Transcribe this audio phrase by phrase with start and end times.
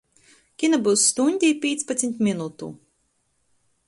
[0.61, 2.71] Kina byus stuņdi i pīcpadsmit minutu.